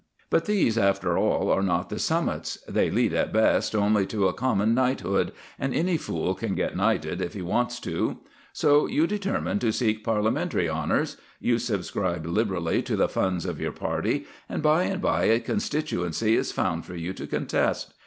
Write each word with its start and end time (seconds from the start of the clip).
But 0.31 0.45
these, 0.45 0.79
after 0.79 1.15
all, 1.15 1.51
are 1.51 1.61
not 1.61 1.89
the 1.89 1.99
summits; 1.99 2.57
they 2.67 2.89
lead 2.89 3.13
at 3.13 3.31
best 3.31 3.75
only 3.75 4.07
to 4.07 4.27
a 4.27 4.33
common 4.33 4.73
knighthood, 4.73 5.31
and 5.59 5.75
any 5.75 5.95
fool 5.95 6.33
can 6.33 6.55
get 6.55 6.75
knighted 6.75 7.21
if 7.21 7.35
he 7.35 7.43
wants 7.43 7.79
to. 7.81 8.17
So 8.51 8.87
you 8.87 9.05
determine 9.05 9.59
to 9.59 9.71
seek 9.71 10.03
Parliamentary 10.03 10.67
honours. 10.67 11.17
You 11.39 11.59
subscribe 11.59 12.25
liberally 12.25 12.81
to 12.81 12.95
the 12.95 13.07
funds 13.07 13.45
of 13.45 13.61
your 13.61 13.73
party, 13.73 14.25
and 14.49 14.63
by 14.63 14.85
and 14.85 15.03
by 15.03 15.25
a 15.25 15.39
constituency 15.39 16.35
is 16.35 16.51
found 16.51 16.83
for 16.83 16.95
you 16.95 17.13
to 17.13 17.27
contest. 17.27 17.93